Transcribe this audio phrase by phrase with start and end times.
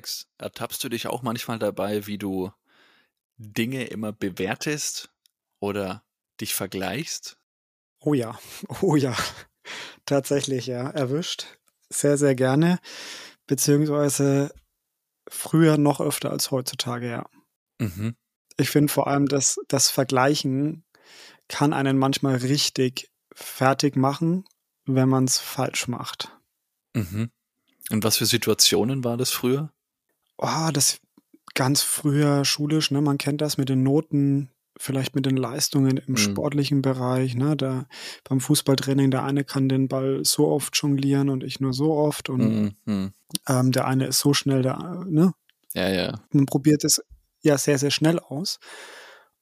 [0.00, 2.50] Alex, ertappst du dich auch manchmal dabei, wie du
[3.36, 5.10] Dinge immer bewertest
[5.60, 6.02] oder
[6.40, 7.36] dich vergleichst?
[7.98, 8.38] Oh ja,
[8.80, 9.14] oh ja,
[10.06, 11.58] tatsächlich ja, erwischt.
[11.90, 12.78] Sehr, sehr gerne,
[13.46, 14.54] beziehungsweise
[15.28, 17.28] früher noch öfter als heutzutage, ja.
[17.78, 18.16] Mhm.
[18.56, 20.82] Ich finde vor allem, dass das Vergleichen
[21.46, 24.46] kann einen manchmal richtig fertig machen,
[24.86, 26.34] wenn man es falsch macht.
[26.94, 27.30] Mhm.
[27.90, 29.74] Und was für Situationen war das früher?
[30.42, 31.00] Oh, das
[31.54, 33.00] ganz früher schulisch, ne?
[33.00, 36.16] Man kennt das mit den Noten, vielleicht mit den Leistungen im mhm.
[36.16, 37.56] sportlichen Bereich, ne?
[37.56, 37.86] Da
[38.24, 42.30] beim Fußballtraining, der eine kann den Ball so oft jonglieren und ich nur so oft
[42.30, 43.12] und mhm.
[43.46, 45.34] ähm, der eine ist so schnell, der, ne?
[45.74, 46.20] Ja, ja.
[46.32, 47.02] Man probiert es
[47.42, 48.58] ja sehr, sehr schnell aus.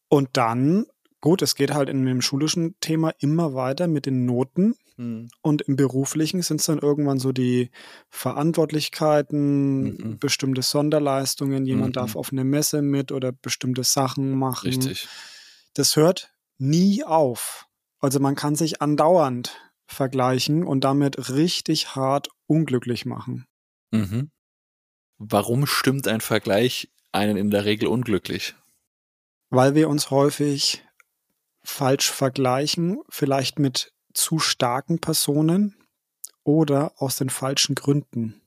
[0.08, 0.86] Und dann,
[1.20, 4.74] gut, es geht halt in dem schulischen Thema immer weiter mit den Noten.
[4.98, 5.28] Mhm.
[5.40, 7.70] Und im beruflichen sind es dann irgendwann so die
[8.10, 10.18] Verantwortlichkeiten, mhm.
[10.18, 12.00] bestimmte Sonderleistungen, jemand mhm.
[12.00, 14.66] darf auf eine Messe mit oder bestimmte Sachen machen.
[14.66, 15.08] Richtig.
[15.74, 17.66] Das hört nie auf.
[18.00, 23.46] Also man kann sich andauernd vergleichen und damit richtig hart unglücklich machen.
[23.90, 24.30] Mhm.
[25.16, 28.54] Warum stimmt ein Vergleich einen in der Regel unglücklich?
[29.50, 30.84] Weil wir uns häufig
[31.62, 35.76] falsch vergleichen, vielleicht mit zu starken Personen
[36.44, 38.40] oder aus den falschen Gründen.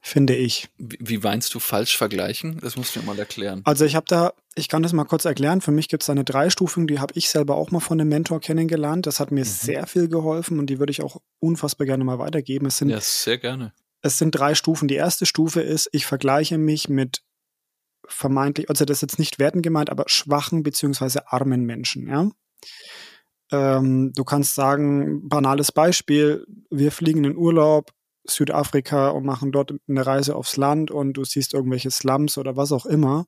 [0.00, 0.68] Finde ich.
[0.76, 2.58] Wie, wie meinst du falsch vergleichen?
[2.60, 3.62] Das musst du mir mal erklären.
[3.64, 5.62] Also ich habe da, ich kann das mal kurz erklären.
[5.62, 8.40] Für mich gibt es eine Dreistufung, die habe ich selber auch mal von einem Mentor
[8.40, 9.06] kennengelernt.
[9.06, 9.48] Das hat mir mhm.
[9.48, 12.66] sehr viel geholfen und die würde ich auch unfassbar gerne mal weitergeben.
[12.66, 13.72] Es sind, ja, sehr gerne.
[14.02, 14.88] Es sind drei Stufen.
[14.88, 17.22] Die erste Stufe ist, ich vergleiche mich mit
[18.06, 22.28] vermeintlich, also das ist jetzt nicht werten gemeint, aber schwachen beziehungsweise armen Menschen, ja.
[23.52, 27.90] Ähm, du kannst sagen, banales Beispiel, wir fliegen in Urlaub,
[28.26, 32.72] Südafrika und machen dort eine Reise aufs Land und du siehst irgendwelche Slums oder was
[32.72, 33.26] auch immer,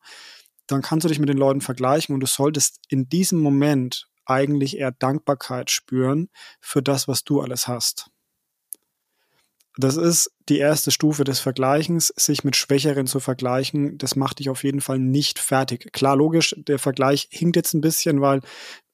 [0.66, 4.78] dann kannst du dich mit den Leuten vergleichen und du solltest in diesem Moment eigentlich
[4.78, 6.28] eher Dankbarkeit spüren
[6.60, 8.10] für das, was du alles hast.
[9.78, 13.98] Das ist die erste Stufe des Vergleichens, sich mit Schwächeren zu vergleichen.
[13.98, 15.92] Das macht dich auf jeden Fall nicht fertig.
[15.92, 18.41] Klar, logisch, der Vergleich hinkt jetzt ein bisschen, weil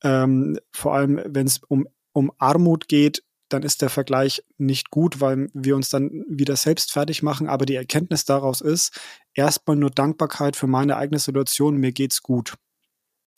[0.03, 5.21] ähm, vor allem, wenn es um, um Armut geht, dann ist der Vergleich nicht gut,
[5.21, 7.49] weil wir uns dann wieder selbst fertig machen.
[7.49, 8.99] Aber die Erkenntnis daraus ist,
[9.35, 12.55] erstmal nur Dankbarkeit für meine eigene Situation, mir geht's gut.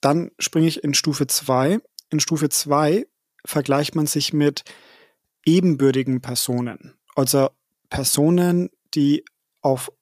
[0.01, 1.81] Dann springe ich in Stufe zwei.
[2.11, 3.07] In Stufe zwei
[3.45, 4.65] vergleicht man sich mit
[5.45, 7.51] ebenbürtigen Personen also
[7.91, 9.25] Personen, die
[9.61, 9.93] auf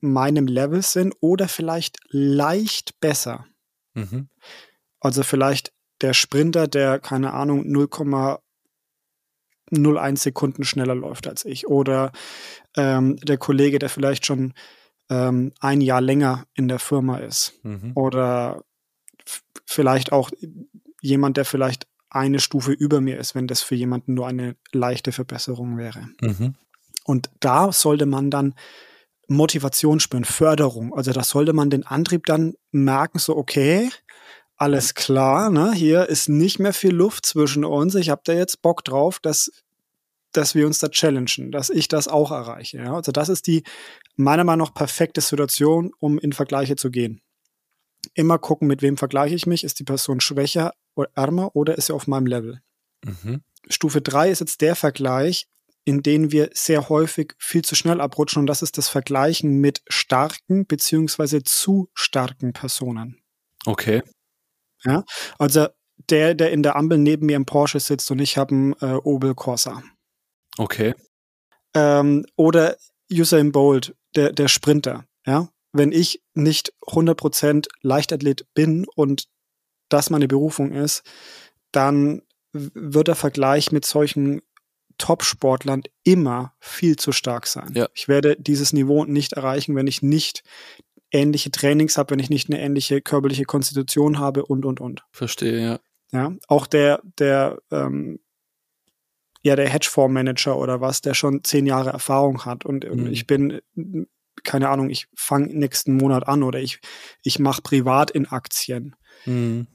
[0.00, 3.46] meinem Level sind oder vielleicht leicht besser.
[3.94, 4.28] Mhm.
[5.00, 11.66] Also vielleicht der Sprinter, der, keine Ahnung, 0,01 Sekunden schneller läuft als ich.
[11.66, 12.12] Oder
[12.76, 14.54] ähm, der Kollege, der vielleicht schon
[15.10, 17.54] ähm, ein Jahr länger in der Firma ist.
[17.64, 17.92] Mhm.
[17.94, 18.64] Oder
[19.66, 20.30] vielleicht auch
[21.00, 25.12] jemand, der vielleicht eine Stufe über mir ist, wenn das für jemanden nur eine leichte
[25.12, 26.08] Verbesserung wäre.
[26.20, 26.54] Mhm.
[27.04, 28.54] Und da sollte man dann
[29.28, 30.94] Motivation spüren, Förderung.
[30.94, 33.90] Also da sollte man den Antrieb dann merken, so okay,
[34.56, 35.72] alles klar, ne?
[35.72, 37.94] hier ist nicht mehr viel Luft zwischen uns.
[37.94, 39.52] Ich habe da jetzt Bock drauf, dass,
[40.32, 42.78] dass wir uns da challengen, dass ich das auch erreiche.
[42.78, 42.94] Ja?
[42.94, 43.62] Also das ist die
[44.16, 47.20] meiner Meinung nach perfekte Situation, um in Vergleiche zu gehen.
[48.14, 49.62] Immer gucken, mit wem vergleiche ich mich.
[49.62, 50.72] Ist die Person schwächer
[51.14, 52.60] ärmer oder ist sie auf meinem Level?
[53.04, 53.42] Mhm.
[53.68, 55.46] Stufe 3 ist jetzt der Vergleich,
[55.84, 59.82] in den wir sehr häufig viel zu schnell abrutschen und das ist das Vergleichen mit
[59.88, 63.22] starken beziehungsweise zu starken Personen.
[63.64, 64.02] Okay.
[64.84, 65.04] Ja,
[65.38, 65.68] also
[66.10, 68.98] der, der in der Ampel neben mir im Porsche sitzt und ich habe einen äh,
[69.02, 69.82] Opel Corsa.
[70.58, 70.94] Okay.
[71.74, 72.76] Ähm, oder
[73.10, 75.04] Usain Bolt, der, der Sprinter.
[75.26, 79.28] Ja, wenn ich nicht 100% Leichtathlet bin und
[79.88, 81.02] das meine Berufung ist,
[81.72, 84.40] dann wird der Vergleich mit solchen
[84.98, 87.72] Top-Sportlern immer viel zu stark sein.
[87.74, 87.88] Ja.
[87.94, 90.42] Ich werde dieses Niveau nicht erreichen, wenn ich nicht
[91.10, 95.04] ähnliche Trainings habe, wenn ich nicht eine ähnliche körperliche Konstitution habe und und und.
[95.12, 95.80] Verstehe, ja.
[96.10, 98.18] Ja, auch der, der, ähm,
[99.42, 103.06] ja, der Hedgefondsmanager oder was, der schon zehn Jahre Erfahrung hat und, mhm.
[103.08, 103.60] ich bin,
[104.42, 106.80] keine Ahnung, ich fange nächsten Monat an oder ich,
[107.22, 108.96] ich mache privat in Aktien.
[109.26, 109.66] Mhm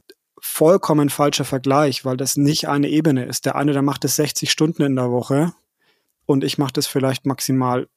[0.45, 3.45] vollkommen falscher Vergleich, weil das nicht eine Ebene ist.
[3.45, 5.54] Der eine, der macht es 60 Stunden in der Woche
[6.25, 7.88] und ich mache das vielleicht maximal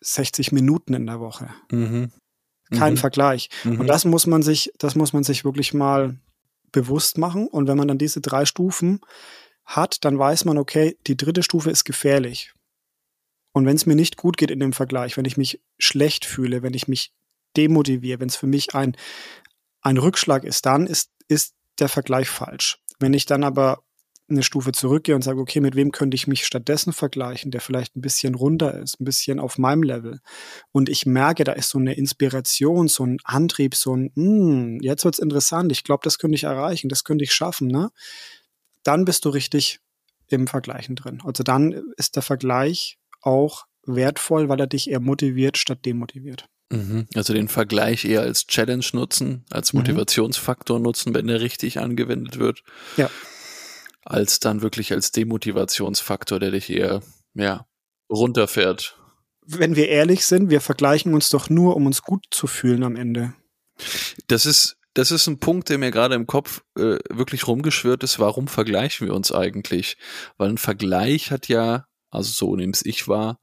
[0.00, 1.50] 60 Minuten in der Woche.
[1.70, 2.10] Mhm.
[2.72, 2.98] Kein mhm.
[2.98, 3.48] Vergleich.
[3.62, 3.78] Mhm.
[3.78, 6.18] Und das muss man sich, das muss man sich wirklich mal
[6.72, 7.46] bewusst machen.
[7.46, 9.00] Und wenn man dann diese drei Stufen
[9.64, 12.54] hat, dann weiß man, okay, die dritte Stufe ist gefährlich.
[13.52, 16.62] Und wenn es mir nicht gut geht in dem Vergleich, wenn ich mich schlecht fühle,
[16.62, 17.12] wenn ich mich
[17.56, 18.96] demotiviere, wenn es für mich ein,
[19.80, 22.78] ein Rückschlag ist, dann ist, ist der Vergleich falsch.
[22.98, 23.82] Wenn ich dann aber
[24.28, 27.94] eine Stufe zurückgehe und sage, okay, mit wem könnte ich mich stattdessen vergleichen, der vielleicht
[27.94, 30.20] ein bisschen runter ist, ein bisschen auf meinem Level.
[30.72, 35.04] Und ich merke, da ist so eine Inspiration, so ein Antrieb, so ein, hm, jetzt
[35.04, 37.90] wird's interessant, ich glaube, das könnte ich erreichen, das könnte ich schaffen, ne?
[38.82, 39.80] Dann bist du richtig
[40.28, 41.20] im Vergleichen drin.
[41.24, 46.48] Also dann ist der Vergleich auch wertvoll, weil er dich eher motiviert statt demotiviert.
[46.70, 47.06] Mhm.
[47.14, 49.80] Also den Vergleich eher als Challenge nutzen, als mhm.
[49.80, 52.62] Motivationsfaktor nutzen, wenn er richtig angewendet wird.
[52.96, 53.10] Ja
[54.04, 57.02] als dann wirklich als Demotivationsfaktor, der dich eher,
[57.34, 57.66] ja,
[58.10, 58.98] runterfährt.
[59.46, 62.96] Wenn wir ehrlich sind, wir vergleichen uns doch nur, um uns gut zu fühlen am
[62.96, 63.34] Ende.
[64.26, 68.18] Das ist, das ist ein Punkt, der mir gerade im Kopf äh, wirklich rumgeschwirrt ist.
[68.18, 69.96] Warum vergleichen wir uns eigentlich?
[70.36, 73.40] Weil ein Vergleich hat ja, also so nehme es ich wahr,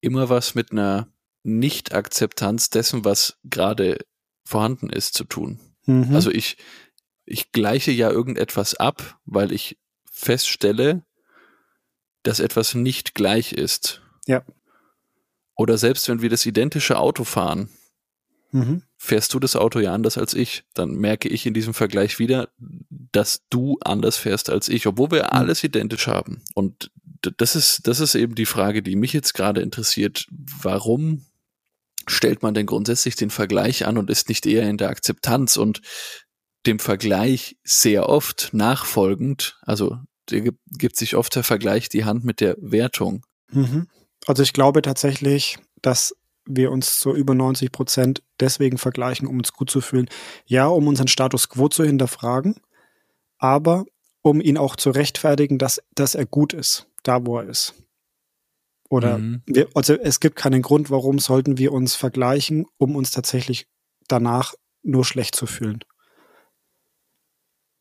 [0.00, 1.08] immer was mit einer
[1.42, 3.98] Nicht-Akzeptanz dessen, was gerade
[4.44, 5.60] vorhanden ist, zu tun.
[5.86, 6.14] Mhm.
[6.14, 6.56] Also ich,
[7.24, 9.78] ich gleiche ja irgendetwas ab, weil ich
[10.10, 11.04] feststelle,
[12.22, 14.02] dass etwas nicht gleich ist.
[14.26, 14.44] Ja.
[15.56, 17.68] Oder selbst wenn wir das identische Auto fahren,
[18.52, 18.82] mhm.
[18.96, 20.64] fährst du das Auto ja anders als ich.
[20.74, 25.24] Dann merke ich in diesem Vergleich wieder, dass du anders fährst als ich, obwohl wir
[25.24, 25.30] mhm.
[25.30, 26.42] alles identisch haben.
[26.54, 26.90] Und
[27.36, 30.26] das ist, das ist eben die Frage, die mich jetzt gerade interessiert.
[30.30, 31.26] Warum
[32.10, 35.80] stellt man denn grundsätzlich den Vergleich an und ist nicht eher in der Akzeptanz und
[36.66, 39.96] dem Vergleich sehr oft nachfolgend, also
[40.26, 43.24] gibt, gibt sich oft der Vergleich die Hand mit der Wertung.
[43.50, 43.88] Mhm.
[44.26, 46.14] Also ich glaube tatsächlich, dass
[46.44, 50.08] wir uns zu über 90 Prozent deswegen vergleichen, um uns gut zu fühlen.
[50.46, 52.56] Ja, um unseren Status quo zu hinterfragen,
[53.38, 53.84] aber
[54.22, 57.74] um ihn auch zu rechtfertigen, dass, dass er gut ist, da wo er ist.
[58.88, 59.42] Oder mhm.
[59.46, 63.66] wir, also es gibt keinen Grund, warum sollten wir uns vergleichen, um uns tatsächlich
[64.08, 65.80] danach nur schlecht zu fühlen.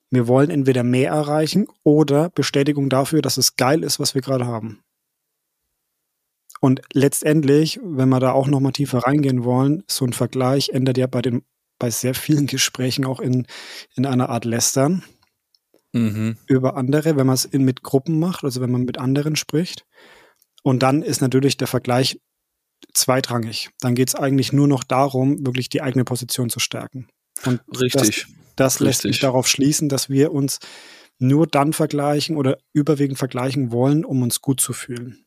[0.09, 4.45] Wir wollen entweder mehr erreichen oder Bestätigung dafür, dass es geil ist, was wir gerade
[4.45, 4.81] haben.
[6.59, 10.97] Und letztendlich, wenn wir da auch noch mal tiefer reingehen wollen, so ein Vergleich ändert
[10.97, 11.43] ja bei den
[11.79, 13.45] bei sehr vielen Gesprächen auch in,
[13.95, 15.03] in einer Art Lästern
[15.93, 16.37] mhm.
[16.47, 19.85] über andere, wenn man es mit Gruppen macht, also wenn man mit anderen spricht.
[20.67, 22.19] Und dann ist natürlich der Vergleich
[22.93, 23.69] zweitrangig.
[23.79, 27.07] Dann geht es eigentlich nur noch darum, wirklich die eigene Position zu stärken.
[27.45, 28.27] Und Richtig.
[28.57, 30.59] Das, das lässt sich darauf schließen, dass wir uns
[31.19, 35.25] nur dann vergleichen oder überwiegend vergleichen wollen, um uns gut zu fühlen.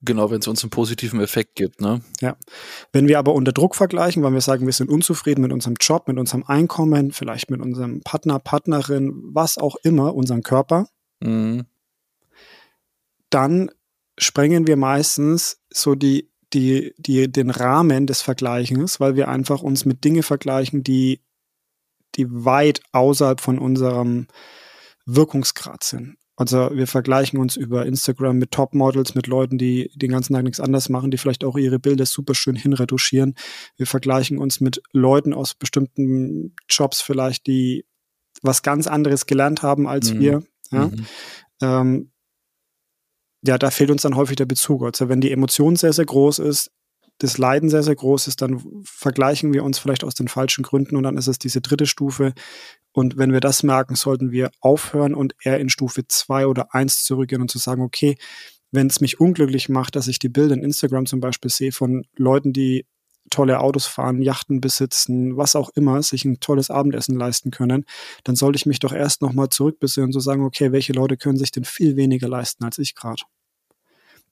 [0.00, 2.00] Genau, wenn es uns einen positiven Effekt gibt, ne?
[2.22, 2.38] Ja.
[2.90, 6.08] Wenn wir aber unter Druck vergleichen, weil wir sagen, wir sind unzufrieden mit unserem Job,
[6.08, 10.88] mit unserem Einkommen, vielleicht mit unserem Partner, Partnerin, was auch immer, unserem Körper,
[11.20, 11.66] mhm.
[13.28, 13.70] dann
[14.20, 19.84] sprengen wir meistens so die, die, die, den Rahmen des Vergleichens, weil wir einfach uns
[19.84, 21.20] mit Dinge vergleichen, die
[22.16, 24.26] die weit außerhalb von unserem
[25.06, 26.16] Wirkungsgrad sind.
[26.36, 30.58] Also wir vergleichen uns über Instagram mit Topmodels, mit Leuten, die den ganzen Tag nichts
[30.58, 33.34] anderes machen, die vielleicht auch ihre Bilder super schön hinretuschieren.
[33.76, 37.84] Wir vergleichen uns mit Leuten aus bestimmten Jobs vielleicht, die
[38.42, 40.20] was ganz anderes gelernt haben als mhm.
[40.20, 40.42] wir.
[40.70, 40.86] Ja?
[40.86, 41.06] Mhm.
[41.60, 42.12] Ähm,
[43.42, 44.84] ja, da fehlt uns dann häufig der Bezug.
[44.84, 46.70] Also wenn die Emotion sehr, sehr groß ist,
[47.18, 50.96] das Leiden sehr, sehr groß ist, dann vergleichen wir uns vielleicht aus den falschen Gründen
[50.96, 52.32] und dann ist es diese dritte Stufe.
[52.92, 57.04] Und wenn wir das merken, sollten wir aufhören und eher in Stufe zwei oder eins
[57.04, 58.16] zurückgehen und zu sagen, okay,
[58.72, 62.04] wenn es mich unglücklich macht, dass ich die Bilder in Instagram zum Beispiel sehe von
[62.16, 62.86] Leuten, die
[63.30, 67.84] tolle Autos fahren, Yachten besitzen, was auch immer, sich ein tolles Abendessen leisten können,
[68.24, 71.38] dann sollte ich mich doch erst nochmal zurückbesinnen und so sagen, okay, welche Leute können
[71.38, 73.22] sich denn viel weniger leisten als ich gerade?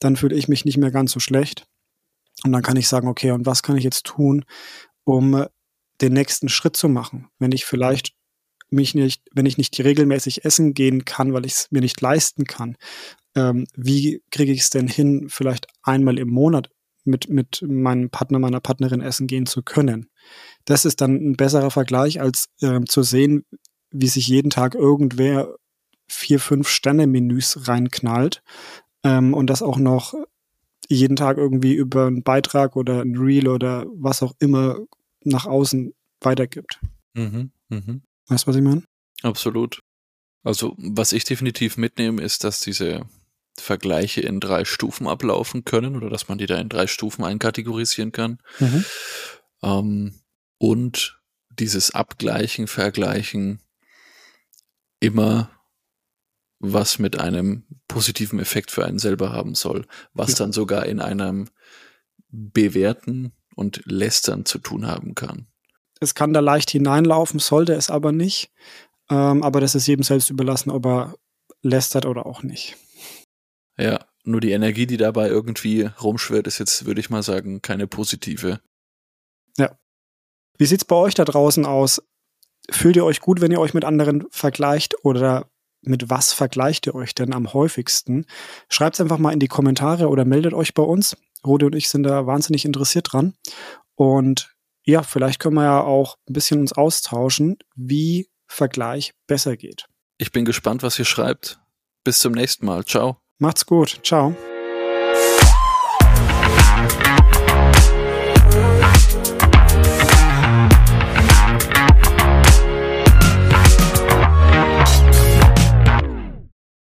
[0.01, 1.67] Dann fühle ich mich nicht mehr ganz so schlecht
[2.45, 4.45] und dann kann ich sagen, okay, und was kann ich jetzt tun,
[5.05, 5.47] um
[6.01, 7.29] den nächsten Schritt zu machen?
[7.39, 8.13] Wenn ich vielleicht
[8.71, 12.45] mich nicht, wenn ich nicht regelmäßig essen gehen kann, weil ich es mir nicht leisten
[12.45, 12.77] kann,
[13.35, 16.71] ähm, wie kriege ich es denn hin, vielleicht einmal im Monat
[17.05, 20.09] mit, mit meinem Partner, meiner Partnerin essen gehen zu können?
[20.65, 23.45] Das ist dann ein besserer Vergleich, als äh, zu sehen,
[23.91, 25.55] wie sich jeden Tag irgendwer
[26.09, 28.43] vier, fünf Sterne-Menüs reinknallt
[29.05, 30.15] ähm, und das auch noch
[30.89, 34.79] jeden Tag irgendwie über einen Beitrag oder ein Reel oder was auch immer
[35.23, 36.81] nach außen weitergibt.
[37.15, 38.01] Mhm, mh.
[38.29, 38.85] Weißt du, was ich meine?
[39.23, 39.81] Absolut.
[40.45, 43.07] Also, was ich definitiv mitnehme, ist, dass diese
[43.61, 48.13] Vergleiche in drei Stufen ablaufen können oder dass man die da in drei Stufen einkategorisieren
[48.13, 48.39] kann.
[48.59, 48.85] Mhm.
[49.63, 50.15] Ähm,
[50.59, 53.61] und dieses Abgleichen, Vergleichen
[55.01, 55.51] immer
[56.61, 61.49] was mit einem positiven Effekt für einen selber haben soll, was dann sogar in einem
[62.31, 65.47] Bewerten und Lästern zu tun haben kann.
[66.01, 68.51] Es kann da leicht hineinlaufen, sollte es aber nicht.
[69.11, 71.15] Ähm, aber das ist jedem selbst überlassen, ob er
[71.63, 72.77] lästert oder auch nicht.
[73.79, 77.87] Ja, nur die Energie, die dabei irgendwie rumschwirrt, ist jetzt, würde ich mal sagen, keine
[77.87, 78.61] positive.
[79.57, 79.79] Ja.
[80.59, 82.03] Wie sieht's bei euch da draußen aus?
[82.71, 86.95] Fühlt ihr euch gut, wenn ihr euch mit anderen vergleicht oder mit was vergleicht ihr
[86.95, 88.27] euch denn am häufigsten?
[88.69, 91.17] Schreibt es einfach mal in die Kommentare oder meldet euch bei uns.
[91.47, 93.35] Rode und ich sind da wahnsinnig interessiert dran.
[93.95, 94.55] Und
[94.85, 99.87] ja, vielleicht können wir ja auch ein bisschen uns austauschen, wie Vergleich besser geht.
[100.19, 101.61] Ich bin gespannt, was ihr schreibt.
[102.05, 102.85] Bis zum nächsten Mal.
[102.85, 103.21] Ciao.
[103.39, 104.01] Macht's gut.
[104.03, 104.35] Ciao.